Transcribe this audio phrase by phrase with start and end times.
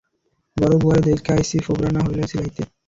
[0.57, 2.61] বড় বুয়ারে দেইক্কা আইছি ফোবরা না'হইল ছিলাইতে।